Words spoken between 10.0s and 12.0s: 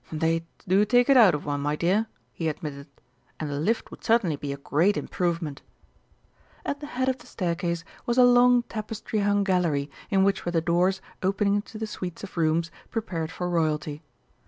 in which were the doors opening into the